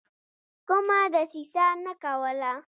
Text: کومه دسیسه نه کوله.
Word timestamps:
کومه 0.67 0.99
دسیسه 1.13 1.65
نه 1.85 1.93
کوله. 2.03 2.53